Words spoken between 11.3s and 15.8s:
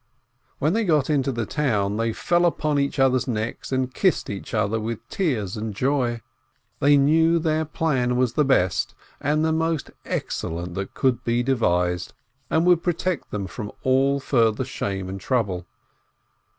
devised, and would protect them all from further shame and trouble.